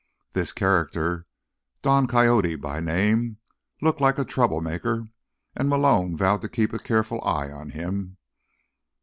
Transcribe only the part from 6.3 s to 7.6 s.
to keep a careful eye